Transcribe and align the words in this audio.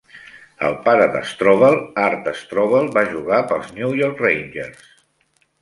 El 0.69 0.77
pare 0.87 1.05
de 1.15 1.21
Strobel, 1.31 1.77
Art 2.05 2.31
Strobel, 2.41 2.89
va 2.97 3.05
jugar 3.13 3.43
pels 3.53 3.71
New 3.79 3.97
York 4.03 4.29
Rangers. 4.29 4.93